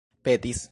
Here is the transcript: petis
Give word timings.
petis 0.25 0.59